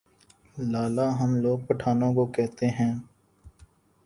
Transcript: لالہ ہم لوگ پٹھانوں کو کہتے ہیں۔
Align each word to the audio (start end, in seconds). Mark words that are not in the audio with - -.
لالہ 0.63 1.07
ہم 1.19 1.35
لوگ 1.35 1.59
پٹھانوں 1.67 2.13
کو 2.13 2.25
کہتے 2.35 2.67
ہیں۔ 2.69 2.93